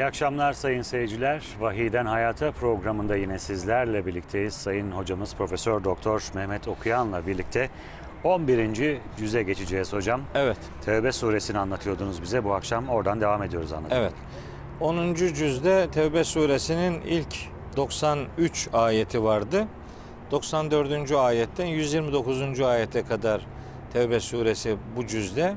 İyi 0.00 0.04
akşamlar 0.04 0.52
sayın 0.52 0.82
seyirciler. 0.82 1.42
Vahiden 1.60 2.06
Hayata 2.06 2.52
programında 2.52 3.16
yine 3.16 3.38
sizlerle 3.38 4.06
birlikteyiz. 4.06 4.54
Sayın 4.54 4.90
hocamız 4.90 5.34
Profesör 5.34 5.84
Doktor 5.84 6.22
Mehmet 6.34 6.68
Okuyan'la 6.68 7.26
birlikte 7.26 7.70
11. 8.24 8.98
cüze 9.18 9.42
geçeceğiz 9.42 9.92
hocam. 9.92 10.20
Evet, 10.34 10.56
Tevbe 10.84 11.12
suresini 11.12 11.58
anlatıyordunuz 11.58 12.22
bize. 12.22 12.44
Bu 12.44 12.54
akşam 12.54 12.88
oradan 12.88 13.20
devam 13.20 13.42
ediyoruz 13.42 13.72
anlatmaya. 13.72 14.00
evet. 14.00 14.12
10. 14.80 15.14
cüzde 15.14 15.88
Tevbe 15.92 16.24
suresinin 16.24 17.00
ilk 17.00 17.34
93 17.76 18.68
ayeti 18.72 19.24
vardı. 19.24 19.66
94. 20.30 21.12
ayetten 21.12 21.66
129. 21.66 22.60
ayete 22.60 23.02
kadar 23.02 23.46
Tevbe 23.92 24.20
suresi 24.20 24.76
bu 24.96 25.06
cüzde. 25.06 25.54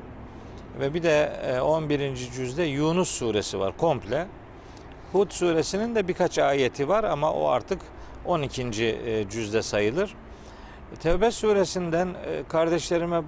Ve 0.80 0.94
bir 0.94 1.02
de 1.02 1.32
e, 1.46 1.60
11. 1.60 2.16
cüzde 2.16 2.62
Yunus 2.62 3.10
suresi 3.10 3.58
var 3.58 3.76
komple. 3.76 4.26
Hud 5.12 5.30
suresinin 5.30 5.94
de 5.94 6.08
birkaç 6.08 6.38
ayeti 6.38 6.88
var 6.88 7.04
ama 7.04 7.32
o 7.32 7.48
artık 7.48 7.80
12. 8.24 8.62
e, 8.84 9.28
cüzde 9.28 9.62
sayılır. 9.62 10.14
Tevbe 11.00 11.30
suresinden 11.30 12.08
e, 12.08 12.42
kardeşlerime 12.48 13.22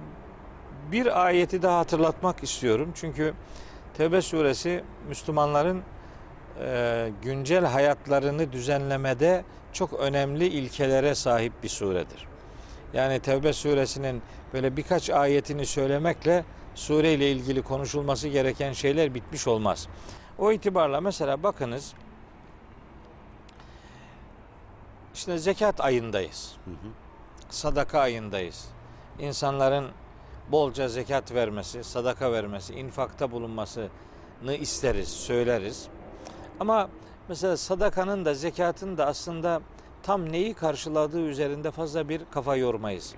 bir 0.91 1.25
ayeti 1.25 1.61
daha 1.61 1.79
hatırlatmak 1.79 2.43
istiyorum. 2.43 2.91
Çünkü 2.95 3.33
Tevbe 3.97 4.21
suresi 4.21 4.83
Müslümanların 5.09 5.81
e, 6.61 7.09
güncel 7.21 7.65
hayatlarını 7.65 8.51
düzenlemede 8.51 9.43
çok 9.73 9.93
önemli 9.93 10.47
ilkelere 10.47 11.15
sahip 11.15 11.53
bir 11.63 11.69
suredir. 11.69 12.27
Yani 12.93 13.19
Tevbe 13.19 13.53
suresinin 13.53 14.21
böyle 14.53 14.77
birkaç 14.77 15.09
ayetini 15.09 15.65
söylemekle 15.65 16.43
sure 16.77 17.13
ile 17.13 17.31
ilgili 17.31 17.61
konuşulması 17.61 18.27
gereken 18.27 18.73
şeyler 18.73 19.13
bitmiş 19.13 19.47
olmaz. 19.47 19.87
O 20.37 20.51
itibarla 20.51 21.01
mesela 21.01 21.43
bakınız 21.43 21.93
işte 25.13 25.37
zekat 25.37 25.81
ayındayız. 25.81 26.55
Sadaka 27.49 27.99
ayındayız. 27.99 28.67
İnsanların 29.19 29.87
bolca 30.51 30.87
zekat 30.87 31.33
vermesi, 31.33 31.83
sadaka 31.83 32.31
vermesi, 32.31 32.73
infakta 32.73 33.31
bulunmasını 33.31 34.53
isteriz, 34.59 35.07
söyleriz. 35.07 35.87
Ama 36.59 36.89
mesela 37.29 37.57
sadakanın 37.57 38.25
da 38.25 38.33
zekatın 38.33 38.97
da 38.97 39.05
aslında 39.05 39.61
tam 40.03 40.31
neyi 40.31 40.53
karşıladığı 40.53 41.21
üzerinde 41.21 41.71
fazla 41.71 42.09
bir 42.09 42.21
kafa 42.31 42.55
yormayız. 42.55 43.15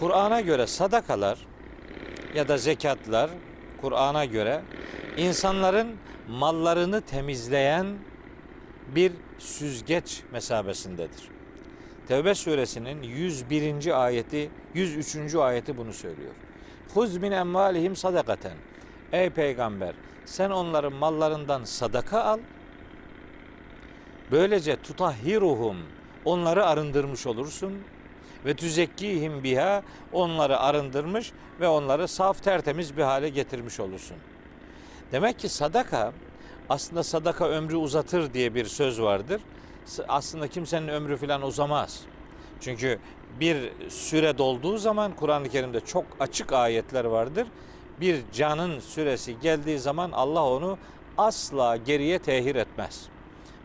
Kur'an'a 0.00 0.40
göre 0.40 0.66
sadakalar 0.66 1.46
ya 2.34 2.48
da 2.48 2.58
zekatlar 2.58 3.30
Kur'an'a 3.80 4.24
göre 4.24 4.62
insanların 5.16 5.96
mallarını 6.28 7.00
temizleyen 7.00 7.86
bir 8.94 9.12
süzgeç 9.38 10.22
mesabesindedir. 10.32 11.28
Tevbe 12.08 12.34
suresinin 12.34 13.02
101. 13.02 14.04
ayeti, 14.04 14.50
103. 14.74 15.34
ayeti 15.34 15.76
bunu 15.76 15.92
söylüyor. 15.92 16.32
Huz 16.94 17.16
min 17.16 17.32
emvalihim 17.32 17.96
sadakaten. 17.96 18.56
Ey 19.12 19.30
peygamber 19.30 19.94
sen 20.24 20.50
onların 20.50 20.92
mallarından 20.92 21.64
sadaka 21.64 22.22
al. 22.22 22.38
Böylece 24.30 24.76
tutahhiruhum 24.76 25.76
onları 26.24 26.66
arındırmış 26.66 27.26
olursun 27.26 27.72
ve 28.44 28.54
tüzekkihim 28.54 29.44
biha 29.44 29.82
onları 30.12 30.58
arındırmış 30.58 31.32
ve 31.60 31.68
onları 31.68 32.08
saf 32.08 32.42
tertemiz 32.42 32.96
bir 32.96 33.02
hale 33.02 33.28
getirmiş 33.28 33.80
olursun. 33.80 34.16
Demek 35.12 35.38
ki 35.38 35.48
sadaka 35.48 36.12
aslında 36.68 37.02
sadaka 37.02 37.48
ömrü 37.48 37.76
uzatır 37.76 38.34
diye 38.34 38.54
bir 38.54 38.64
söz 38.64 39.00
vardır. 39.00 39.40
Aslında 40.08 40.48
kimsenin 40.48 40.88
ömrü 40.88 41.16
falan 41.16 41.42
uzamaz. 41.42 42.00
Çünkü 42.60 42.98
bir 43.40 43.72
süre 43.88 44.38
dolduğu 44.38 44.78
zaman 44.78 45.16
Kur'an-ı 45.16 45.48
Kerim'de 45.48 45.80
çok 45.80 46.04
açık 46.20 46.52
ayetler 46.52 47.04
vardır. 47.04 47.46
Bir 48.00 48.22
canın 48.32 48.80
süresi 48.80 49.40
geldiği 49.40 49.78
zaman 49.78 50.10
Allah 50.12 50.44
onu 50.44 50.78
asla 51.18 51.76
geriye 51.76 52.18
tehir 52.18 52.56
etmez. 52.56 53.08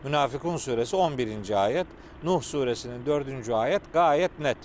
Münafıkun 0.04 0.56
suresi 0.56 0.96
11. 0.96 1.64
ayet, 1.64 1.86
Nuh 2.22 2.42
suresinin 2.42 3.06
4. 3.06 3.48
ayet 3.50 3.82
gayet 3.92 4.38
net. 4.38 4.56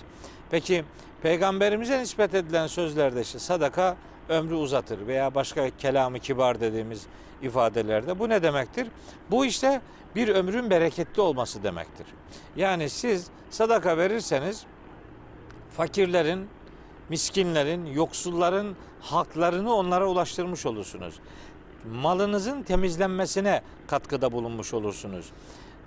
Peki 0.50 0.84
peygamberimize 1.22 1.98
nispet 1.98 2.34
edilen 2.34 2.66
sözlerde 2.66 3.20
işte 3.20 3.38
sadaka 3.38 3.96
ömrü 4.28 4.54
uzatır 4.54 5.06
veya 5.06 5.34
başka 5.34 5.70
kelamı 5.70 6.18
kibar 6.18 6.60
dediğimiz 6.60 7.06
ifadelerde 7.42 8.18
bu 8.18 8.28
ne 8.28 8.42
demektir? 8.42 8.88
Bu 9.30 9.46
işte 9.46 9.80
bir 10.16 10.28
ömrün 10.28 10.70
bereketli 10.70 11.22
olması 11.22 11.62
demektir. 11.62 12.06
Yani 12.56 12.90
siz 12.90 13.26
sadaka 13.50 13.96
verirseniz 13.96 14.64
fakirlerin, 15.76 16.48
miskinlerin, 17.08 17.86
yoksulların 17.86 18.76
haklarını 19.00 19.74
onlara 19.74 20.06
ulaştırmış 20.06 20.66
olursunuz. 20.66 21.14
Malınızın 21.84 22.62
temizlenmesine 22.62 23.62
katkıda 23.86 24.32
bulunmuş 24.32 24.74
olursunuz. 24.74 25.26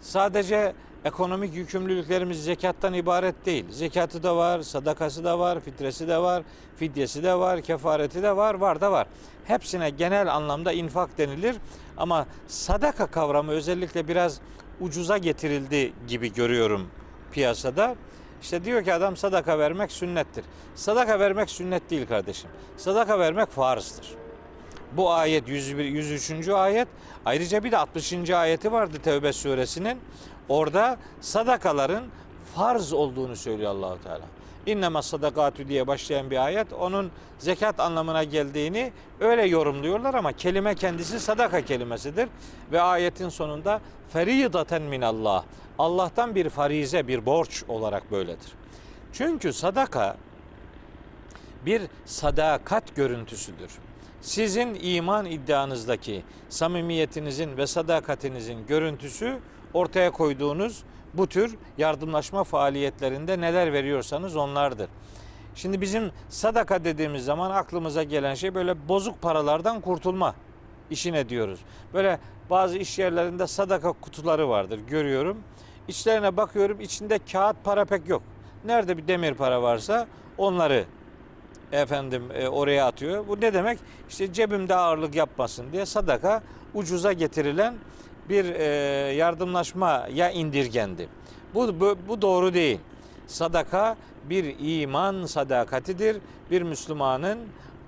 Sadece 0.01 0.73
ekonomik 1.05 1.55
yükümlülüklerimiz 1.55 2.43
zekattan 2.43 2.93
ibaret 2.93 3.45
değil. 3.45 3.65
Zekatı 3.69 4.23
da 4.23 4.37
var, 4.37 4.61
sadakası 4.61 5.23
da 5.23 5.39
var, 5.39 5.59
fitresi 5.59 6.07
de 6.07 6.17
var, 6.17 6.43
fidyesi 6.75 7.23
de 7.23 7.33
var, 7.33 7.61
kefareti 7.61 8.23
de 8.23 8.35
var, 8.35 8.53
var 8.55 8.81
da 8.81 8.91
var. 8.91 9.07
Hepsine 9.45 9.89
genel 9.89 10.35
anlamda 10.35 10.71
infak 10.71 11.17
denilir 11.17 11.55
ama 11.97 12.25
sadaka 12.47 13.05
kavramı 13.05 13.51
özellikle 13.51 14.07
biraz 14.07 14.39
ucuza 14.81 15.17
getirildi 15.17 15.93
gibi 16.07 16.33
görüyorum 16.33 16.87
piyasada. 17.31 17.95
İşte 18.41 18.65
diyor 18.65 18.83
ki 18.83 18.93
adam 18.93 19.17
sadaka 19.17 19.59
vermek 19.59 19.91
sünnettir. 19.91 20.45
Sadaka 20.75 21.19
vermek 21.19 21.49
sünnet 21.49 21.89
değil 21.89 22.07
kardeşim. 22.07 22.49
Sadaka 22.77 23.19
vermek 23.19 23.49
farzdır. 23.49 24.22
Bu 24.97 25.11
ayet 25.11 25.47
101, 25.47 25.85
103. 25.85 26.49
ayet. 26.49 26.87
Ayrıca 27.25 27.63
bir 27.63 27.71
de 27.71 27.77
60. 27.77 28.29
ayeti 28.29 28.71
vardı 28.71 28.97
Tevbe 29.03 29.33
suresinin. 29.33 29.99
Orada 30.49 30.97
sadakaların 31.21 32.03
farz 32.55 32.93
olduğunu 32.93 33.35
söylüyor 33.35 33.71
Allahu 33.71 34.03
Teala. 34.03 34.25
İnnema 34.65 35.01
sadakatü 35.01 35.67
diye 35.67 35.87
başlayan 35.87 36.31
bir 36.31 36.45
ayet 36.45 36.73
onun 36.73 37.11
zekat 37.39 37.79
anlamına 37.79 38.23
geldiğini 38.23 38.91
öyle 39.19 39.45
yorumluyorlar 39.45 40.13
ama 40.13 40.31
kelime 40.31 40.75
kendisi 40.75 41.19
sadaka 41.19 41.61
kelimesidir 41.61 42.29
ve 42.71 42.81
ayetin 42.81 43.29
sonunda 43.29 43.81
feridaten 44.09 44.81
minallah. 44.81 45.43
Allah'tan 45.79 46.35
bir 46.35 46.49
farize, 46.49 47.07
bir 47.07 47.25
borç 47.25 47.63
olarak 47.67 48.11
böyledir. 48.11 48.51
Çünkü 49.13 49.53
sadaka 49.53 50.17
bir 51.65 51.81
sadakat 52.05 52.95
görüntüsüdür. 52.95 53.71
Sizin 54.21 54.77
iman 54.81 55.25
iddianızdaki 55.25 56.23
samimiyetinizin 56.49 57.57
ve 57.57 57.67
sadakatinizin 57.67 58.67
görüntüsü 58.67 59.39
ortaya 59.73 60.11
koyduğunuz 60.11 60.83
bu 61.13 61.27
tür 61.27 61.55
yardımlaşma 61.77 62.43
faaliyetlerinde 62.43 63.41
neler 63.41 63.73
veriyorsanız 63.73 64.35
onlardır. 64.35 64.89
Şimdi 65.55 65.81
bizim 65.81 66.11
sadaka 66.29 66.83
dediğimiz 66.83 67.25
zaman 67.25 67.51
aklımıza 67.51 68.03
gelen 68.03 68.33
şey 68.33 68.55
böyle 68.55 68.87
bozuk 68.87 69.21
paralardan 69.21 69.81
kurtulma 69.81 70.35
işine 70.89 71.29
diyoruz. 71.29 71.59
Böyle 71.93 72.19
bazı 72.49 72.77
iş 72.77 72.99
yerlerinde 72.99 73.47
sadaka 73.47 73.91
kutuları 73.91 74.49
vardır 74.49 74.79
görüyorum. 74.87 75.37
İçlerine 75.87 76.37
bakıyorum 76.37 76.81
içinde 76.81 77.19
kağıt 77.31 77.55
para 77.63 77.85
pek 77.85 78.09
yok. 78.09 78.23
Nerede 78.65 78.97
bir 78.97 79.07
demir 79.07 79.33
para 79.33 79.61
varsa 79.61 80.07
onları 80.37 80.85
efendim 81.73 82.23
e, 82.33 82.47
oraya 82.47 82.87
atıyor. 82.87 83.27
Bu 83.27 83.41
ne 83.41 83.53
demek? 83.53 83.79
İşte 84.09 84.33
cebimde 84.33 84.75
ağırlık 84.75 85.15
yapmasın 85.15 85.65
diye 85.71 85.85
sadaka 85.85 86.43
ucuza 86.73 87.13
getirilen 87.13 87.75
bir 88.29 88.45
e, 88.45 88.63
yardımlaşmaya 89.13 90.31
indirgendi. 90.31 91.07
Bu, 91.53 91.79
bu, 91.79 91.97
bu 92.07 92.21
doğru 92.21 92.53
değil. 92.53 92.79
Sadaka 93.27 93.97
bir 94.29 94.55
iman 94.59 95.25
sadakatidir. 95.25 96.17
Bir 96.51 96.61
Müslümanın 96.61 97.39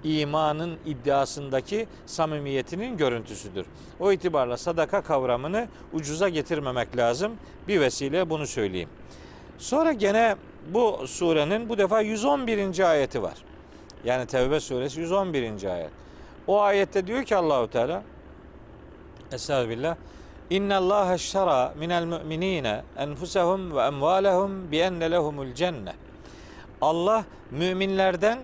imanın 0.03 0.77
iddiasındaki 0.85 1.87
samimiyetinin 2.05 2.97
görüntüsüdür. 2.97 3.65
O 3.99 4.11
itibarla 4.11 4.57
sadaka 4.57 5.01
kavramını 5.01 5.67
ucuza 5.93 6.29
getirmemek 6.29 6.97
lazım. 6.97 7.31
Bir 7.67 7.79
vesile 7.79 8.29
bunu 8.29 8.47
söyleyeyim. 8.47 8.89
Sonra 9.57 9.93
gene 9.93 10.35
bu 10.73 11.07
surenin 11.07 11.69
bu 11.69 11.77
defa 11.77 12.01
111. 12.01 12.89
ayeti 12.89 13.21
var. 13.21 13.35
Yani 14.05 14.25
Tevbe 14.25 14.59
suresi 14.59 14.99
111. 14.99 15.63
ayet. 15.63 15.91
O 16.47 16.61
ayette 16.61 17.07
diyor 17.07 17.23
ki 17.23 17.35
Allahu 17.35 17.69
Teala 17.69 18.03
Estağfirullah. 19.31 19.95
İnna 20.49 20.77
Allah 20.77 21.13
eştara 21.13 21.73
minel 21.79 22.05
müminine 22.05 22.83
enfusahum 22.97 23.75
ve 23.75 23.81
emvalahum 23.81 24.71
bi 24.71 24.77
enne 24.77 25.11
lehumul 25.11 25.53
cenne. 25.53 25.93
Allah 26.81 27.25
müminlerden 27.51 28.39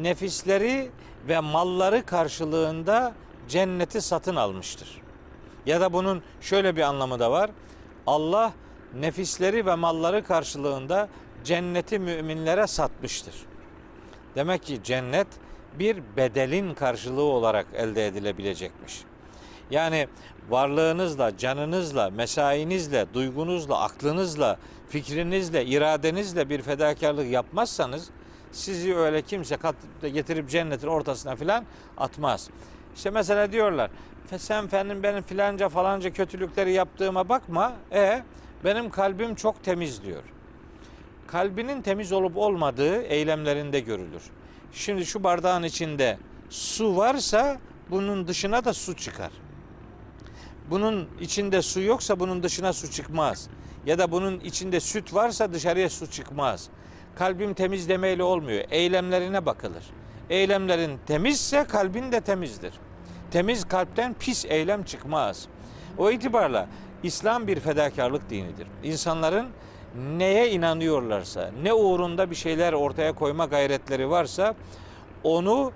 nefisleri 0.00 0.90
ve 1.28 1.40
malları 1.40 2.06
karşılığında 2.06 3.12
cenneti 3.48 4.00
satın 4.00 4.36
almıştır. 4.36 5.00
Ya 5.66 5.80
da 5.80 5.92
bunun 5.92 6.22
şöyle 6.40 6.76
bir 6.76 6.82
anlamı 6.82 7.18
da 7.18 7.30
var. 7.30 7.50
Allah 8.06 8.52
nefisleri 9.00 9.66
ve 9.66 9.74
malları 9.74 10.24
karşılığında 10.24 11.08
cenneti 11.44 11.98
müminlere 11.98 12.66
satmıştır. 12.66 13.34
Demek 14.36 14.62
ki 14.62 14.80
cennet 14.84 15.26
bir 15.78 16.02
bedelin 16.16 16.74
karşılığı 16.74 17.22
olarak 17.22 17.66
elde 17.74 18.06
edilebilecekmiş. 18.06 19.00
Yani 19.70 20.08
varlığınızla, 20.48 21.36
canınızla, 21.36 22.10
mesainizle, 22.10 23.06
duygunuzla, 23.14 23.80
aklınızla, 23.80 24.58
fikrinizle, 24.88 25.64
iradenizle 25.66 26.48
bir 26.48 26.62
fedakarlık 26.62 27.30
yapmazsanız 27.30 28.10
sizi 28.52 28.96
öyle 28.96 29.22
kimse 29.22 29.56
kat 29.56 29.74
getirip 30.02 30.48
cennetin 30.50 30.86
ortasına 30.88 31.36
filan 31.36 31.64
atmaz. 31.98 32.50
İşte 32.96 33.10
mesela 33.10 33.52
diyorlar 33.52 33.90
"Fe- 34.30 34.38
sen 34.38 34.64
efendim 34.64 35.02
benim 35.02 35.22
filanca 35.22 35.68
falanca 35.68 36.10
kötülükleri 36.12 36.72
yaptığıma 36.72 37.28
bakma. 37.28 37.72
E 37.92 38.22
benim 38.64 38.90
kalbim 38.90 39.34
çok 39.34 39.64
temiz 39.64 40.02
diyor. 40.02 40.22
Kalbinin 41.32 41.82
temiz 41.82 42.12
olup 42.12 42.36
olmadığı 42.36 43.02
eylemlerinde 43.02 43.80
görülür. 43.80 44.22
Şimdi 44.72 45.06
şu 45.06 45.24
bardağın 45.24 45.62
içinde 45.62 46.18
su 46.50 46.96
varsa 46.96 47.58
bunun 47.90 48.28
dışına 48.28 48.64
da 48.64 48.72
su 48.72 48.96
çıkar. 48.96 49.30
Bunun 50.70 51.08
içinde 51.20 51.62
su 51.62 51.80
yoksa 51.80 52.20
bunun 52.20 52.42
dışına 52.42 52.72
su 52.72 52.90
çıkmaz. 52.90 53.48
Ya 53.86 53.98
da 53.98 54.12
bunun 54.12 54.40
içinde 54.40 54.80
süt 54.80 55.14
varsa 55.14 55.52
dışarıya 55.52 55.90
su 55.90 56.10
çıkmaz. 56.10 56.68
Kalbim 57.14 57.54
temiz 57.54 57.88
demeyle 57.88 58.22
olmuyor. 58.22 58.64
Eylemlerine 58.70 59.46
bakılır. 59.46 59.84
Eylemlerin 60.30 60.98
temizse 61.06 61.64
kalbin 61.64 62.12
de 62.12 62.20
temizdir. 62.20 62.72
Temiz 63.30 63.64
kalpten 63.64 64.14
pis 64.14 64.44
eylem 64.44 64.82
çıkmaz. 64.84 65.48
O 65.98 66.10
itibarla 66.10 66.68
İslam 67.02 67.46
bir 67.46 67.60
fedakarlık 67.60 68.30
dinidir. 68.30 68.66
İnsanların 68.82 69.46
neye 69.96 70.50
inanıyorlarsa, 70.50 71.50
ne 71.62 71.72
uğrunda 71.72 72.30
bir 72.30 72.36
şeyler 72.36 72.72
ortaya 72.72 73.12
koyma 73.12 73.44
gayretleri 73.44 74.10
varsa 74.10 74.54
onu 75.24 75.72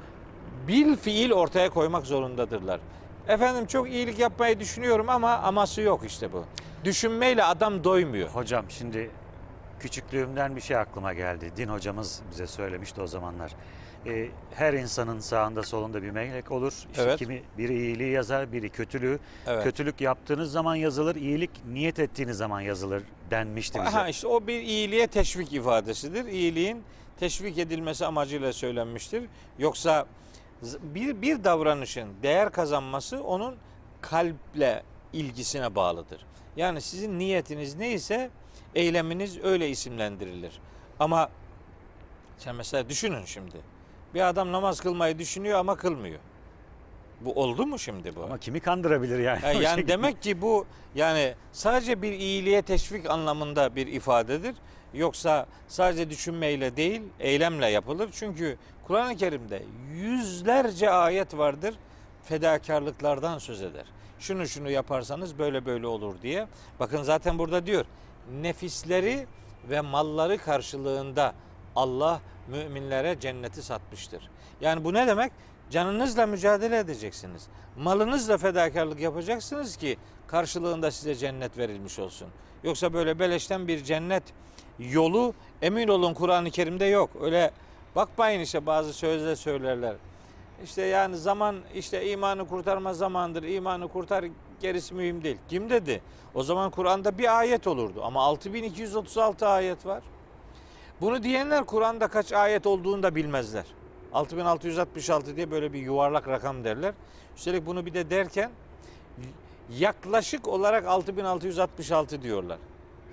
bil 0.68 0.96
fiil 0.96 1.32
ortaya 1.32 1.70
koymak 1.70 2.06
zorundadırlar. 2.06 2.80
Efendim 3.28 3.66
çok 3.66 3.90
iyilik 3.90 4.18
yapmayı 4.18 4.60
düşünüyorum 4.60 5.08
ama 5.08 5.30
aması 5.30 5.80
yok 5.80 6.00
işte 6.06 6.32
bu. 6.32 6.44
Düşünmeyle 6.84 7.44
adam 7.44 7.84
doymuyor. 7.84 8.28
Hocam 8.28 8.64
şimdi 8.68 9.10
küçüklüğümden 9.80 10.56
bir 10.56 10.60
şey 10.60 10.76
aklıma 10.76 11.12
geldi. 11.12 11.52
Din 11.56 11.68
hocamız 11.68 12.22
bize 12.30 12.46
söylemişti 12.46 13.00
o 13.00 13.06
zamanlar. 13.06 13.52
Ee, 14.06 14.28
her 14.54 14.72
insanın 14.72 15.20
sağında 15.20 15.62
solunda 15.62 16.02
bir 16.02 16.10
melek 16.10 16.50
olur. 16.52 16.72
İşte 16.90 17.02
Evet. 17.02 17.18
kimi 17.18 17.42
biri 17.58 17.74
iyiliği 17.74 18.10
yazar, 18.12 18.52
biri 18.52 18.68
kötülüğü. 18.68 19.18
Evet. 19.46 19.64
Kötülük 19.64 20.00
yaptığınız 20.00 20.52
zaman 20.52 20.74
yazılır, 20.74 21.16
iyilik 21.16 21.50
niyet 21.72 21.98
ettiğiniz 21.98 22.36
zaman 22.36 22.60
yazılır 22.60 23.02
denmişti 23.30 23.78
bize. 23.78 23.88
Aha 23.98 24.08
işte 24.08 24.26
o 24.26 24.46
bir 24.46 24.62
iyiliğe 24.62 25.06
teşvik 25.06 25.52
ifadesidir. 25.52 26.24
İyiliğin 26.24 26.82
teşvik 27.20 27.58
edilmesi 27.58 28.06
amacıyla 28.06 28.52
söylenmiştir. 28.52 29.22
Yoksa 29.58 30.06
bir 30.82 31.22
bir 31.22 31.44
davranışın 31.44 32.08
değer 32.22 32.52
kazanması 32.52 33.22
onun 33.22 33.56
kalple 34.00 34.82
ilgisine 35.12 35.74
bağlıdır. 35.74 36.26
Yani 36.56 36.80
sizin 36.80 37.18
niyetiniz 37.18 37.74
neyse 37.76 38.30
eyleminiz 38.74 39.38
öyle 39.44 39.68
isimlendirilir. 39.68 40.60
Ama 41.00 41.30
sen 42.38 42.54
mesela 42.56 42.88
düşünün 42.88 43.24
şimdi. 43.24 43.56
Bir 44.16 44.28
adam 44.28 44.52
namaz 44.52 44.80
kılmayı 44.80 45.18
düşünüyor 45.18 45.58
ama 45.58 45.76
kılmıyor. 45.76 46.18
Bu 47.20 47.32
oldu 47.32 47.66
mu 47.66 47.78
şimdi 47.78 48.16
bu? 48.16 48.22
Ama 48.24 48.38
kimi 48.38 48.60
kandırabilir 48.60 49.18
yani? 49.18 49.40
O 49.44 49.46
yani 49.46 49.64
şekilde. 49.64 49.88
demek 49.92 50.22
ki 50.22 50.42
bu 50.42 50.66
yani 50.94 51.34
sadece 51.52 52.02
bir 52.02 52.12
iyiliğe 52.12 52.62
teşvik 52.62 53.10
anlamında 53.10 53.76
bir 53.76 53.86
ifadedir. 53.86 54.56
Yoksa 54.94 55.46
sadece 55.68 56.10
düşünmeyle 56.10 56.76
değil, 56.76 57.02
eylemle 57.20 57.66
yapılır. 57.66 58.08
Çünkü 58.12 58.56
Kur'an-ı 58.86 59.16
Kerim'de 59.16 59.62
yüzlerce 59.94 60.90
ayet 60.90 61.36
vardır 61.38 61.74
fedakarlıklardan 62.24 63.38
söz 63.38 63.62
eder. 63.62 63.84
Şunu 64.18 64.48
şunu 64.48 64.70
yaparsanız 64.70 65.38
böyle 65.38 65.66
böyle 65.66 65.86
olur 65.86 66.14
diye. 66.22 66.46
Bakın 66.80 67.02
zaten 67.02 67.38
burada 67.38 67.66
diyor. 67.66 67.84
Nefisleri 68.40 69.26
ve 69.70 69.80
malları 69.80 70.38
karşılığında 70.38 71.34
Allah 71.76 72.20
müminlere 72.48 73.20
cenneti 73.20 73.62
satmıştır. 73.62 74.30
Yani 74.60 74.84
bu 74.84 74.94
ne 74.94 75.06
demek? 75.06 75.32
Canınızla 75.70 76.26
mücadele 76.26 76.78
edeceksiniz. 76.78 77.46
Malınızla 77.78 78.38
fedakarlık 78.38 79.00
yapacaksınız 79.00 79.76
ki 79.76 79.96
karşılığında 80.26 80.90
size 80.90 81.14
cennet 81.14 81.58
verilmiş 81.58 81.98
olsun. 81.98 82.28
Yoksa 82.64 82.92
böyle 82.92 83.18
beleşten 83.18 83.68
bir 83.68 83.84
cennet 83.84 84.22
yolu 84.78 85.34
emin 85.62 85.88
olun 85.88 86.14
Kur'an-ı 86.14 86.50
Kerim'de 86.50 86.84
yok. 86.84 87.10
Öyle 87.20 87.50
bakmayın 87.96 88.40
işte 88.40 88.66
bazı 88.66 88.92
sözler 88.92 89.34
söylerler. 89.34 89.94
İşte 90.64 90.82
yani 90.82 91.16
zaman 91.16 91.56
işte 91.74 92.10
imanı 92.10 92.48
kurtarma 92.48 92.94
zamandır. 92.94 93.42
İmanı 93.42 93.88
kurtar 93.88 94.24
gerisi 94.60 94.94
mühim 94.94 95.24
değil. 95.24 95.38
Kim 95.48 95.70
dedi? 95.70 96.02
O 96.34 96.42
zaman 96.42 96.70
Kur'an'da 96.70 97.18
bir 97.18 97.38
ayet 97.38 97.66
olurdu 97.66 98.00
ama 98.04 98.22
6236 98.22 99.48
ayet 99.48 99.86
var. 99.86 100.02
Bunu 101.00 101.22
diyenler 101.22 101.64
Kur'an'da 101.64 102.08
kaç 102.08 102.32
ayet 102.32 102.66
olduğunu 102.66 103.02
da 103.02 103.14
bilmezler. 103.14 103.64
6666 104.12 105.36
diye 105.36 105.50
böyle 105.50 105.72
bir 105.72 105.78
yuvarlak 105.78 106.28
rakam 106.28 106.64
derler. 106.64 106.94
Üstelik 107.36 107.66
bunu 107.66 107.86
bir 107.86 107.94
de 107.94 108.10
derken 108.10 108.50
yaklaşık 109.78 110.48
olarak 110.48 110.86
6666 110.86 112.22
diyorlar. 112.22 112.58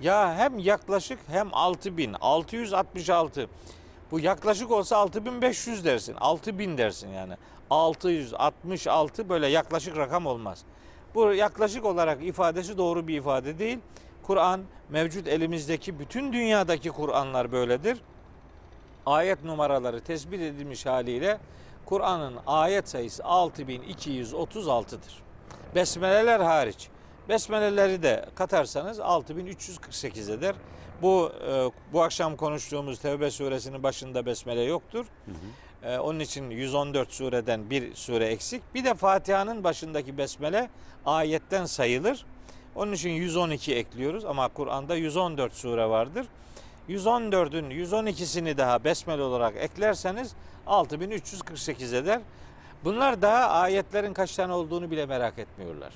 Ya 0.02 0.34
hem 0.34 0.58
yaklaşık 0.58 1.18
hem 1.26 1.48
6666. 1.52 3.48
Bu 4.10 4.20
yaklaşık 4.20 4.70
olsa 4.70 4.96
6500 4.96 5.84
dersin. 5.84 6.14
6000 6.20 6.78
dersin 6.78 7.08
yani. 7.08 7.34
666 7.70 9.28
böyle 9.28 9.46
yaklaşık 9.46 9.96
rakam 9.96 10.26
olmaz. 10.26 10.64
Bu 11.14 11.32
yaklaşık 11.32 11.84
olarak 11.84 12.24
ifadesi 12.24 12.78
doğru 12.78 13.08
bir 13.08 13.18
ifade 13.18 13.58
değil. 13.58 13.78
Kur'an 14.26 14.60
mevcut 14.88 15.28
elimizdeki 15.28 15.98
bütün 15.98 16.32
dünyadaki 16.32 16.90
Kur'anlar 16.90 17.52
böyledir. 17.52 17.98
Ayet 19.06 19.44
numaraları 19.44 20.00
tespit 20.00 20.40
edilmiş 20.40 20.86
haliyle 20.86 21.38
Kur'an'ın 21.86 22.34
ayet 22.46 22.88
sayısı 22.88 23.22
6236'dır. 23.22 25.22
Besmeleler 25.74 26.40
hariç. 26.40 26.88
Besmeleleri 27.28 28.02
de 28.02 28.26
katarsanız 28.34 29.00
6348 29.00 30.30
eder. 30.30 30.54
Bu 31.02 31.32
e, 31.48 31.70
bu 31.92 32.02
akşam 32.02 32.36
konuştuğumuz 32.36 32.98
Tevbe 32.98 33.30
suresinin 33.30 33.82
başında 33.82 34.26
besmele 34.26 34.62
yoktur. 34.62 35.06
E, 35.82 35.98
onun 35.98 36.20
için 36.20 36.50
114 36.50 37.12
sureden 37.12 37.70
bir 37.70 37.94
sure 37.94 38.26
eksik. 38.26 38.74
Bir 38.74 38.84
de 38.84 38.94
Fatiha'nın 38.94 39.64
başındaki 39.64 40.18
besmele 40.18 40.70
ayetten 41.06 41.64
sayılır. 41.64 42.26
Onun 42.76 42.92
için 42.92 43.10
112 43.10 43.74
ekliyoruz 43.74 44.24
ama 44.24 44.48
Kur'an'da 44.48 44.96
114 44.96 45.52
sure 45.52 45.88
vardır. 45.88 46.26
114'ün 46.88 47.70
112'sini 47.70 48.58
daha 48.58 48.84
besmele 48.84 49.22
olarak 49.22 49.56
eklerseniz 49.56 50.34
6348 50.66 51.92
eder. 51.94 52.20
Bunlar 52.84 53.22
daha 53.22 53.48
ayetlerin 53.48 54.12
kaç 54.12 54.36
tane 54.36 54.52
olduğunu 54.52 54.90
bile 54.90 55.06
merak 55.06 55.38
etmiyorlar. 55.38 55.92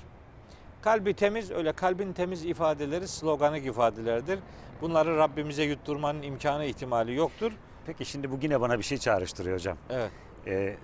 Kalbi 0.81 1.13
temiz 1.13 1.51
öyle 1.51 1.71
kalbin 1.71 2.13
temiz 2.13 2.45
ifadeleri 2.45 3.07
sloganik 3.07 3.65
ifadelerdir. 3.65 4.39
Bunları 4.81 5.17
Rabbimize 5.17 5.63
yutturmanın 5.63 6.21
imkanı 6.21 6.65
ihtimali 6.65 7.15
yoktur. 7.15 7.51
Peki 7.85 8.05
şimdi 8.05 8.31
bu 8.31 8.39
yine 8.41 8.61
bana 8.61 8.77
bir 8.77 8.83
şey 8.83 8.97
çağrıştırıyor 8.97 9.55
hocam. 9.55 9.77
Evet. 9.89 10.11
Ee, 10.47 10.75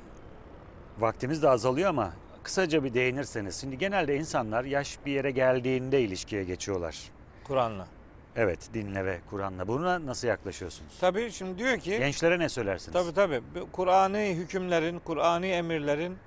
vaktimiz 1.00 1.44
de 1.44 1.50
azalıyor 1.50 1.90
ama 1.90 2.14
kısaca 2.46 2.84
bir 2.84 2.94
değinirseniz. 2.94 3.62
Şimdi 3.62 3.78
genelde 3.78 4.16
insanlar 4.18 4.64
yaş 4.64 4.98
bir 5.06 5.12
yere 5.12 5.32
geldiğinde 5.32 6.02
ilişkiye 6.02 6.44
geçiyorlar. 6.44 6.98
Kur'an'la. 7.44 7.88
Evet 8.36 8.60
dinle 8.74 9.06
ve 9.06 9.20
Kur'an'la. 9.30 9.68
Buna 9.68 10.06
nasıl 10.06 10.28
yaklaşıyorsunuz? 10.28 10.94
Tabii 11.02 11.32
şimdi 11.32 11.58
diyor 11.60 11.78
ki 11.78 11.90
Gençlere 11.90 12.40
ne 12.40 12.50
söylersiniz? 12.50 12.94
Tabii 12.94 13.14
tabii. 13.14 13.42
Kur'an'ı 13.72 14.18
hükümlerin, 14.18 15.00
Kur'an'ı 15.00 15.46
emirlerin 15.46 16.18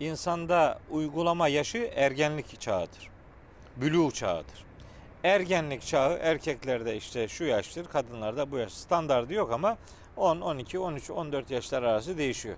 insanda 0.00 0.78
uygulama 0.90 1.48
yaşı 1.48 1.90
ergenlik 1.94 2.60
çağıdır. 2.60 3.10
Bülû 3.80 4.12
çağıdır. 4.12 4.64
Ergenlik 5.24 5.82
çağı 5.82 6.18
erkeklerde 6.18 6.96
işte 6.96 7.28
şu 7.28 7.44
yaştır, 7.44 7.86
kadınlarda 7.86 8.50
bu 8.50 8.58
yaş. 8.58 8.72
Standardı 8.72 9.34
yok 9.34 9.52
ama 9.52 9.78
10, 10.16 10.40
12, 10.40 10.78
13, 10.78 11.10
14 11.10 11.50
yaşlar 11.50 11.82
arası 11.82 12.18
değişiyor. 12.18 12.56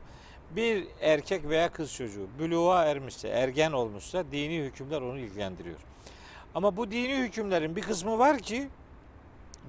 Bir 0.57 0.87
erkek 1.00 1.49
veya 1.49 1.73
kız 1.73 1.95
çocuğu 1.95 2.26
bülûğa 2.38 2.85
ermişse, 2.85 3.28
ergen 3.28 3.73
olmuşsa 3.73 4.25
dini 4.33 4.59
hükümler 4.59 5.00
onu 5.00 5.19
ilgilendiriyor. 5.19 5.78
Ama 6.54 6.76
bu 6.76 6.90
dini 6.90 7.16
hükümlerin 7.16 7.76
bir 7.76 7.83
kısmı 7.83 8.19
var 8.19 8.38
ki 8.38 8.69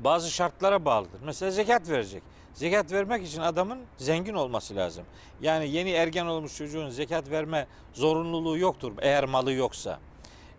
bazı 0.04 0.32
şartlara 0.32 0.86
bağlıdır. 0.86 1.20
Mesela 1.26 1.52
zekat 1.52 1.90
verecek. 1.90 2.24
Zekat 2.54 2.92
vermek 2.92 3.28
için 3.28 3.42
adamın 3.42 3.80
zengin 3.98 4.34
olması 4.34 4.76
lazım. 4.76 5.06
Yani 5.42 5.70
yeni 5.70 5.92
ergen 5.92 6.26
olmuş 6.26 6.58
çocuğun 6.58 6.90
zekat 6.90 7.30
verme 7.30 7.68
zorunluluğu 7.94 8.58
yoktur 8.58 8.94
eğer 9.02 9.26
malı 9.26 9.54
yoksa. 9.54 10.00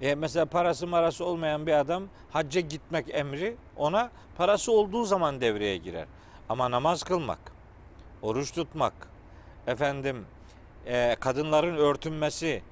E 0.00 0.14
mesela 0.14 0.44
parası 0.46 0.86
marası 0.86 1.24
olmayan 1.24 1.66
bir 1.66 1.72
adam 1.72 2.04
hacca 2.30 2.60
gitmek 2.60 3.06
emri 3.08 3.56
ona 3.76 4.10
parası 4.36 4.72
olduğu 4.72 5.04
zaman 5.04 5.40
devreye 5.40 5.76
girer. 5.76 6.06
Ama 6.48 6.70
namaz 6.70 7.02
kılmak, 7.02 7.38
oruç 8.22 8.52
tutmak, 8.52 9.11
efendim 9.66 10.26
e, 10.86 11.16
kadınların 11.20 11.76
örtünmesi, 11.76 12.62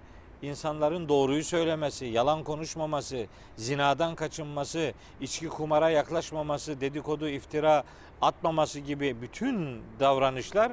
insanların 0.43 1.09
doğruyu 1.09 1.45
söylemesi, 1.45 2.07
yalan 2.07 2.45
konuşmaması, 2.45 3.27
zinadan 3.57 4.15
kaçınması, 4.15 4.93
içki 5.21 5.49
kumara 5.49 5.91
yaklaşmaması, 5.91 6.81
dedikodu, 6.81 7.29
iftira 7.29 7.85
atmaması 8.23 8.81
gibi 8.81 9.23
bütün 9.23 9.83
davranışlar 10.01 10.73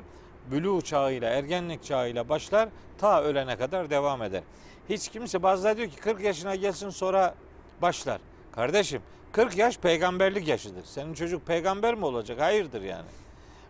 bülü 0.52 0.82
çağıyla, 0.82 1.30
ergenlik 1.30 1.84
çağıyla 1.84 2.30
başlar, 2.30 2.70
ta 2.98 3.24
ölene 3.24 3.58
kadar 3.58 3.90
devam 3.90 4.24
eder. 4.24 4.44
Hiç 4.90 5.10
kimse 5.10 5.44
bazıları 5.44 5.78
diyor 5.78 5.90
ki 5.90 5.96
40 5.96 6.24
yaşına 6.24 6.56
gelsin 6.56 6.90
sonra 6.90 7.36
başlar. 7.82 8.22
Kardeşim 8.52 9.02
40 9.32 9.58
yaş 9.58 9.78
peygamberlik 9.78 10.48
yaşıdır. 10.48 10.86
Senin 10.86 11.14
çocuk 11.14 11.48
peygamber 11.48 11.96
mi 11.96 12.06
olacak? 12.06 12.42
Hayırdır 12.42 12.82
yani. 12.82 13.08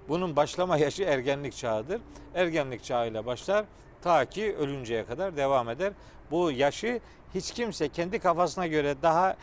Bunun 0.10 0.36
başlama 0.36 0.78
yaşı 0.78 1.04
ergenlik 1.04 1.58
çağıdır. 1.58 2.02
Ergenlik 2.36 2.84
çağıyla 2.84 3.26
başlar 3.26 3.66
ta 4.02 4.26
ki 4.26 4.56
ölünceye 4.56 5.06
kadar 5.06 5.38
devam 5.38 5.70
eder. 5.70 5.94
Bu 6.32 6.52
yaşı 6.52 7.00
hiç 7.36 7.52
kimse 7.52 7.90
kendi 7.90 8.20
kafasına 8.20 8.68
göre 8.68 8.96
daha 9.02 9.36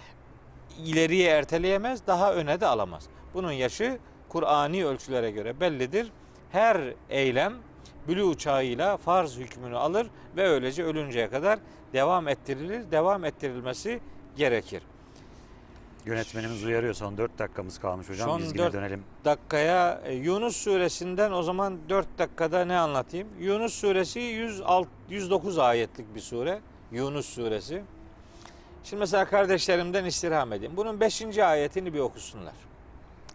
ileriye 0.79 1.31
erteleyemez, 1.31 2.07
daha 2.07 2.35
öne 2.35 2.61
de 2.61 2.67
alamaz. 2.67 3.07
Bunun 3.35 3.53
yaşı 3.53 3.99
Kur'ani 4.29 4.87
ölçülere 4.87 5.31
göre 5.31 5.61
bellidir. 5.61 6.13
Her 6.53 6.95
eylem 7.11 7.55
bülü 8.09 8.39
çağıyla 8.39 8.97
farz 8.97 9.37
hükmünü 9.37 9.77
alır 9.77 10.07
ve 10.37 10.49
öylece 10.49 10.85
ölünceye 10.85 11.29
kadar 11.29 11.59
devam 11.93 12.29
ettirilir. 12.29 12.91
Devam 12.91 13.25
ettirilmesi 13.25 14.01
gerekir. 14.37 14.83
Yönetmenimiz 16.07 16.65
uyarıyor 16.65 16.95
son 16.95 17.19
4 17.19 17.39
dakikamız 17.39 17.79
kalmış 17.79 18.09
hocam. 18.09 18.29
Son 18.29 18.39
Biz 18.41 18.49
yine 18.49 18.59
dört- 18.59 18.73
dönelim. 18.73 19.05
dakikaya 19.25 20.01
e, 20.05 20.13
Yunus 20.15 20.57
suresinden 20.57 21.33
o 21.33 21.43
zaman 21.43 21.79
4 21.89 22.07
dakikada 22.19 22.65
ne 22.65 22.79
anlatayım? 22.79 23.29
Yunus 23.41 23.75
suresi 23.75 24.21
106, 24.21 24.89
109 25.11 25.59
ayetlik 25.59 26.15
bir 26.15 26.21
sure. 26.21 26.61
Yunus 26.93 27.27
suresi. 27.27 27.83
Şimdi 28.85 29.01
mesela 29.01 29.25
kardeşlerimden 29.25 30.05
istirham 30.05 30.53
edeyim. 30.53 30.77
Bunun 30.77 31.01
5. 31.01 31.39
ayetini 31.39 31.95
bir 31.95 31.99
okusunlar. 32.01 32.55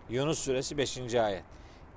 Yunus 0.09 0.39
suresi 0.39 0.77
5. 0.77 1.15
ayet. 1.15 1.43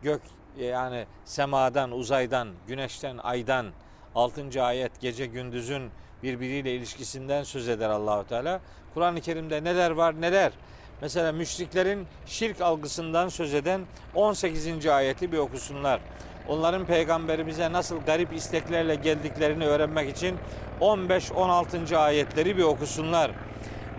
Gök 0.03 0.23
e, 0.59 0.65
yani 0.65 1.07
semadan, 1.25 1.93
uzaydan, 1.93 2.49
güneşten, 2.69 3.19
aydan 3.19 3.67
6. 4.15 4.63
ayet 4.65 5.01
gece 5.01 5.27
gündüzün 5.27 5.91
birbiriyle 6.23 6.75
ilişkisinden 6.75 7.43
söz 7.43 7.69
eder 7.69 7.91
Allahu 7.91 8.27
Teala. 8.29 8.61
Kur'an-ı 8.95 9.21
Kerim'de 9.21 9.65
neler 9.65 9.91
var 9.91 10.21
neler. 10.21 10.53
Mesela 11.01 11.33
müşriklerin 11.33 12.07
şirk 12.27 12.61
algısından 12.61 13.29
söz 13.29 13.55
eden 13.55 13.81
18. 14.15 14.87
ayeti 14.87 15.33
bir 15.33 15.39
okusunlar. 15.39 16.01
Onların 16.49 16.87
peygamberimize 16.87 17.73
nasıl 17.73 18.01
garip 18.01 18.33
isteklerle 18.33 18.95
geldiklerini 18.95 19.67
öğrenmek 19.67 20.11
için 20.17 20.37
15-16. 20.81 21.97
ayetleri 21.97 22.57
bir 22.57 22.63
okusunlar. 22.63 23.31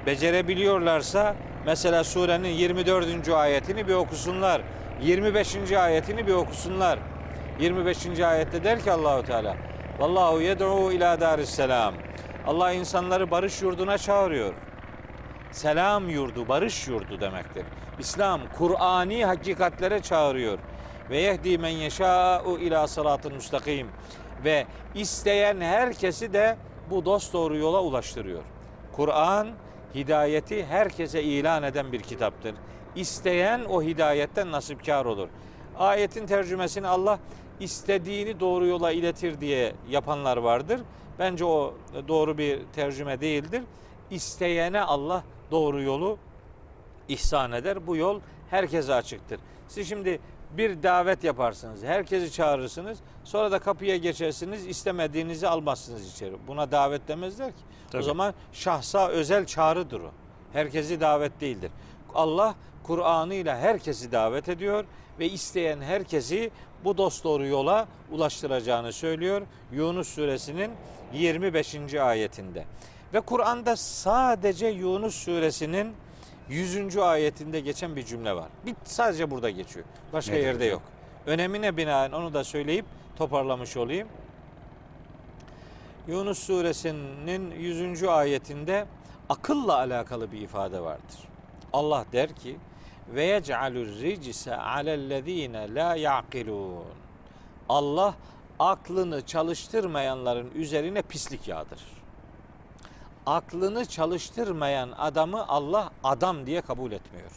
Becerebiliyorlarsa 0.05 1.35
mesela 1.65 2.03
surenin 2.03 2.49
24. 2.49 3.29
ayetini 3.29 3.87
bir 3.87 3.93
okusunlar. 3.93 4.61
25. 5.01 5.71
ayetini 5.71 6.27
bir 6.27 6.33
okusunlar. 6.33 6.99
25. 7.59 8.19
ayette 8.19 8.63
der 8.63 8.83
ki 8.83 8.91
Allahu 8.91 9.23
Teala 9.23 9.72
Vallahu 9.99 10.41
yed'u 10.41 10.91
ila 10.91 11.21
daris 11.21 11.49
selam. 11.49 11.93
Allah 12.47 12.71
insanları 12.71 13.31
barış 13.31 13.61
yurduna 13.61 13.97
çağırıyor. 13.97 14.53
Selam 15.51 16.09
yurdu, 16.09 16.47
barış 16.47 16.87
yurdu 16.87 17.21
demektir. 17.21 17.65
İslam 17.99 18.41
Kur'ani 18.57 19.25
hakikatlere 19.25 20.01
çağırıyor. 20.01 20.59
Ve 21.09 21.17
yehdi 21.17 21.57
men 21.57 21.69
yeşâ'u 21.69 22.59
ila 22.59 22.87
sıratın 22.87 23.33
müstakim. 23.33 23.87
Ve 24.43 24.65
isteyen 24.95 25.61
herkesi 25.61 26.33
de 26.33 26.57
bu 26.89 27.05
dost 27.05 27.33
doğru 27.33 27.57
yola 27.57 27.81
ulaştırıyor. 27.81 28.41
Kur'an 28.91 29.47
hidayeti 29.95 30.65
herkese 30.65 31.23
ilan 31.23 31.63
eden 31.63 31.91
bir 31.91 31.99
kitaptır. 31.99 32.55
İsteyen 32.95 33.61
o 33.69 33.83
hidayetten 33.83 34.51
nasipkar 34.51 35.05
olur. 35.05 35.27
Ayetin 35.79 36.27
tercümesini 36.27 36.87
Allah 36.87 37.19
istediğini 37.63 38.39
doğru 38.39 38.65
yola 38.65 38.91
iletir 38.91 39.41
diye 39.41 39.73
yapanlar 39.89 40.37
vardır. 40.37 40.81
Bence 41.19 41.45
o 41.45 41.73
doğru 42.07 42.37
bir 42.37 42.59
tercüme 42.75 43.21
değildir. 43.21 43.63
İsteyene 44.11 44.81
Allah 44.81 45.23
doğru 45.51 45.81
yolu 45.81 46.17
ihsan 47.07 47.51
eder. 47.51 47.87
Bu 47.87 47.95
yol 47.95 48.19
herkese 48.49 48.93
açıktır. 48.93 49.39
Siz 49.67 49.89
şimdi 49.89 50.19
bir 50.57 50.83
davet 50.83 51.23
yaparsınız. 51.23 51.83
Herkesi 51.83 52.31
çağırırsınız. 52.31 52.99
Sonra 53.23 53.51
da 53.51 53.59
kapıya 53.59 53.97
geçersiniz. 53.97 54.67
istemediğinizi 54.67 55.47
almazsınız 55.47 56.13
içeri. 56.13 56.35
Buna 56.47 56.71
davet 56.71 57.07
demezler 57.07 57.51
ki. 57.51 57.57
Tabii. 57.91 58.01
O 58.01 58.05
zaman 58.05 58.33
şahsa 58.53 59.07
özel 59.07 59.45
çağrıdır 59.45 60.01
o. 60.01 60.11
Herkesi 60.53 61.01
davet 61.01 61.41
değildir. 61.41 61.71
Allah 62.15 62.55
Kur'an'ıyla 62.83 63.57
herkesi 63.57 64.11
davet 64.11 64.49
ediyor 64.49 64.85
ve 65.19 65.29
isteyen 65.29 65.81
herkesi 65.81 66.51
bu 66.83 66.97
dosdoğru 66.97 67.45
yola 67.45 67.87
ulaştıracağını 68.11 68.93
söylüyor. 68.93 69.41
Yunus 69.71 70.07
suresinin 70.07 70.71
25. 71.13 71.93
ayetinde. 71.93 72.65
Ve 73.13 73.19
Kur'an'da 73.21 73.75
sadece 73.75 74.67
Yunus 74.67 75.15
suresinin 75.15 75.93
100. 76.49 76.97
ayetinde 76.97 77.59
geçen 77.59 77.95
bir 77.95 78.05
cümle 78.05 78.35
var. 78.35 78.47
Bir 78.65 78.75
sadece 78.83 79.31
burada 79.31 79.49
geçiyor. 79.49 79.85
Başka 80.13 80.31
Nedir 80.31 80.43
yerde 80.45 80.57
hocam? 80.65 80.71
yok. 80.71 80.81
Önemine 81.25 81.77
binaen 81.77 82.11
onu 82.11 82.33
da 82.33 82.43
söyleyip 82.43 82.85
toparlamış 83.17 83.77
olayım. 83.77 84.07
Yunus 86.07 86.39
suresinin 86.39 87.51
100. 87.51 88.03
ayetinde 88.03 88.85
akılla 89.29 89.77
alakalı 89.77 90.31
bir 90.31 90.41
ifade 90.41 90.79
vardır. 90.81 91.19
Allah 91.73 92.05
der 92.13 92.35
ki 92.35 92.57
ve 93.07 93.23
yec'alur 93.23 93.87
ricse 93.87 94.55
alellezine 94.55 95.75
la 95.75 95.95
yaqilun. 95.95 96.85
Allah 97.69 98.15
aklını 98.59 99.25
çalıştırmayanların 99.25 100.51
üzerine 100.55 101.01
pislik 101.01 101.47
yağdırır. 101.47 102.03
Aklını 103.25 103.85
çalıştırmayan 103.85 104.91
adamı 104.97 105.47
Allah 105.47 105.91
adam 106.03 106.45
diye 106.45 106.61
kabul 106.61 106.91
etmiyor. 106.91 107.31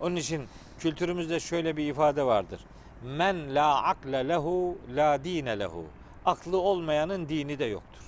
Onun 0.00 0.16
için 0.16 0.42
kültürümüzde 0.78 1.40
şöyle 1.40 1.76
bir 1.76 1.86
ifade 1.86 2.22
vardır. 2.22 2.60
Men 3.02 3.54
la 3.54 3.82
akle 3.82 4.28
lehu 4.28 4.78
la 4.94 5.24
dine 5.24 5.58
lehu. 5.58 5.84
Aklı 6.24 6.58
olmayanın 6.60 7.28
dini 7.28 7.58
de 7.58 7.64
yoktur. 7.64 8.02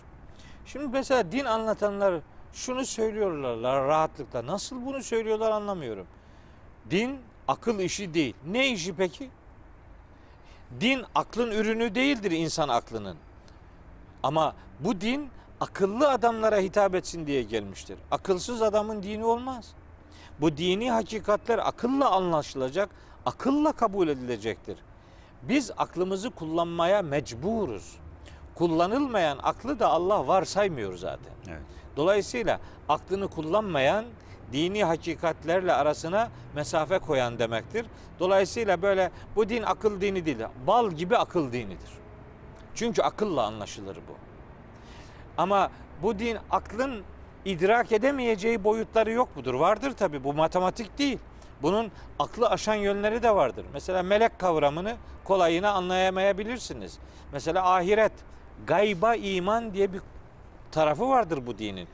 Şimdi 0.66 0.87
mesela 0.88 1.33
din 1.33 1.45
anlatanlar 1.45 2.14
şunu 2.52 2.85
söylüyorlar 2.87 3.87
rahatlıkla. 3.87 4.47
Nasıl 4.47 4.87
bunu 4.87 5.02
söylüyorlar 5.02 5.50
anlamıyorum. 5.50 6.07
Din 6.90 7.18
akıl 7.49 7.78
işi 7.78 8.14
değil. 8.14 8.34
Ne 8.46 8.68
işi 8.68 8.94
peki? 8.94 9.30
Din 10.80 11.04
aklın 11.14 11.50
ürünü 11.50 11.94
değildir 11.94 12.30
insan 12.30 12.68
aklının. 12.68 13.16
Ama 14.22 14.54
bu 14.80 15.00
din 15.00 15.30
akıllı 15.60 16.10
adamlara 16.10 16.58
hitap 16.58 16.94
etsin 16.94 17.26
diye 17.26 17.42
gelmiştir. 17.42 17.99
Akılsız 18.10 18.62
adamın 18.62 19.02
dini 19.02 19.25
olmaz. 19.25 19.72
Bu 20.40 20.56
dini 20.56 20.90
hakikatler 20.90 21.58
akılla 21.58 22.10
anlaşılacak, 22.10 22.90
akılla 23.26 23.72
kabul 23.72 24.08
edilecektir. 24.08 24.78
Biz 25.42 25.70
aklımızı 25.76 26.30
kullanmaya 26.30 27.02
mecburuz. 27.02 27.96
Kullanılmayan 28.54 29.38
aklı 29.42 29.78
da 29.78 29.88
Allah 29.88 30.26
varsaymıyor 30.26 30.96
zaten. 30.96 31.32
Evet. 31.49 31.60
Dolayısıyla 31.96 32.60
aklını 32.88 33.28
kullanmayan 33.28 34.04
dini 34.52 34.85
hakikatlerle 34.85 35.73
arasına 35.73 36.28
mesafe 36.54 36.99
koyan 36.99 37.38
demektir. 37.38 37.87
Dolayısıyla 38.19 38.83
böyle 38.83 39.11
bu 39.37 39.49
din 39.49 39.62
akıl 39.62 40.00
dini 40.00 40.26
değil. 40.26 40.38
Bal 40.66 40.90
gibi 40.90 41.16
akıl 41.16 41.52
dinidir. 41.52 41.90
Çünkü 42.75 43.02
akılla 43.02 43.42
anlaşılır 43.42 43.97
bu. 43.97 44.14
Ama 45.38 45.71
bu 46.02 46.19
din 46.19 46.38
aklın 46.50 47.02
idrak 47.45 47.92
edemeyeceği 47.92 48.64
boyutları 48.64 49.11
yok 49.11 49.37
mudur? 49.37 49.54
Vardır 49.54 49.92
tabi. 49.92 50.25
Bu 50.25 50.35
matematik 50.35 50.99
değil. 50.99 51.19
Bunun 51.62 51.90
aklı 52.19 52.49
aşan 52.49 52.75
yönleri 52.75 53.23
de 53.23 53.35
vardır. 53.35 53.66
Mesela 53.73 54.02
melek 54.02 54.38
kavramını 54.38 54.97
kolayına 55.25 55.71
anlayamayabilirsiniz. 55.71 56.99
Mesela 57.33 57.75
ahiret, 57.75 58.12
gayba 58.66 59.14
iman 59.14 59.75
diye 59.75 59.92
bir 59.92 60.00
tarafı 60.73 61.09
vardır 61.09 61.47
bu 61.47 61.59
dinin. 61.59 61.88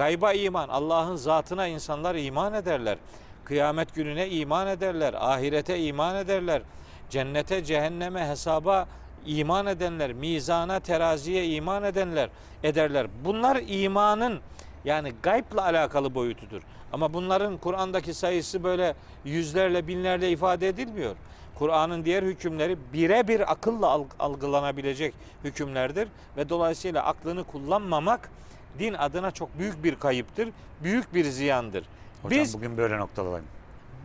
Gayba 0.00 0.32
iman, 0.32 0.68
Allah'ın 0.68 1.16
zatına 1.16 1.66
insanlar 1.66 2.14
iman 2.14 2.54
ederler. 2.54 2.98
Kıyamet 3.44 3.94
gününe 3.94 4.28
iman 4.28 4.66
ederler, 4.66 5.14
ahirete 5.18 5.78
iman 5.78 6.16
ederler. 6.16 6.62
Cennete, 7.10 7.64
cehenneme, 7.64 8.28
hesaba 8.28 8.88
iman 9.26 9.66
edenler, 9.66 10.12
mizana, 10.12 10.80
teraziye 10.80 11.46
iman 11.46 11.84
edenler 11.84 12.30
ederler. 12.62 13.06
Bunlar 13.24 13.60
imanın 13.68 14.40
Yani 14.84 15.12
gaybla 15.22 15.64
alakalı 15.64 16.14
boyutudur. 16.14 16.62
Ama 16.92 17.14
bunların 17.14 17.56
Kur'an'daki 17.56 18.14
sayısı 18.14 18.64
böyle 18.64 18.94
yüzlerle 19.24 19.86
binlerle 19.86 20.30
ifade 20.30 20.68
edilmiyor. 20.68 21.16
Kur'an'ın 21.58 22.04
diğer 22.04 22.22
hükümleri 22.22 22.76
birebir 22.92 23.52
akılla 23.52 23.86
alg- 23.86 24.16
algılanabilecek 24.18 25.14
hükümlerdir 25.44 26.08
ve 26.36 26.48
dolayısıyla 26.48 27.02
aklını 27.04 27.44
kullanmamak 27.44 28.30
din 28.78 28.94
adına 28.94 29.30
çok 29.30 29.58
büyük 29.58 29.84
bir 29.84 29.94
kayıptır, 29.96 30.48
büyük 30.82 31.14
bir 31.14 31.24
ziyandır. 31.24 31.84
Hocam 32.22 32.38
Biz 32.40 32.54
bugün 32.54 32.76
böyle 32.76 32.98
noktalayalım. 32.98 33.44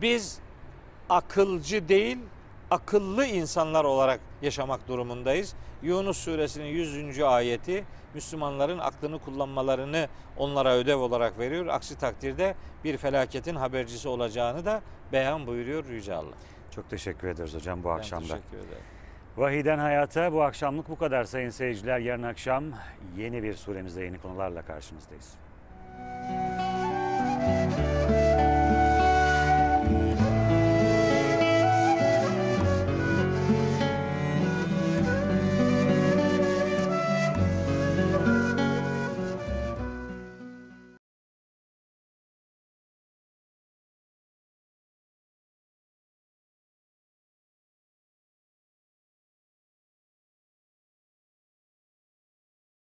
biz 0.02 0.38
akılcı 1.08 1.88
değil, 1.88 2.18
akıllı 2.70 3.26
insanlar 3.26 3.84
olarak 3.84 4.20
yaşamak 4.42 4.88
durumundayız. 4.88 5.54
Yunus 5.82 6.18
suresinin 6.18 6.66
100. 6.66 7.20
ayeti 7.22 7.84
Müslümanların 8.14 8.78
aklını 8.78 9.18
kullanmalarını 9.18 10.08
onlara 10.36 10.74
ödev 10.74 10.96
olarak 10.98 11.38
veriyor. 11.38 11.66
Aksi 11.66 11.98
takdirde 11.98 12.54
bir 12.84 12.96
felaketin 12.96 13.54
habercisi 13.54 14.08
olacağını 14.08 14.64
da 14.64 14.82
beyan 15.12 15.46
buyuruyor 15.46 15.84
Yüce 15.84 16.14
Allah. 16.14 16.34
Çok 16.74 16.90
teşekkür 16.90 17.28
ederiz 17.28 17.54
hocam 17.54 17.84
bu 17.84 17.88
Ben 17.88 17.94
akşamda. 17.94 18.22
teşekkür 18.28 18.56
ederim. 18.58 18.82
Vahiden 19.36 19.78
Hayata 19.78 20.32
bu 20.32 20.42
akşamlık 20.42 20.88
bu 20.88 20.98
kadar 20.98 21.24
sayın 21.24 21.50
seyirciler. 21.50 21.98
Yarın 21.98 22.22
akşam 22.22 22.64
yeni 23.16 23.42
bir 23.42 23.54
suremizde 23.54 24.04
yeni 24.04 24.18
konularla 24.18 24.62
karşınızdayız. 24.62 25.34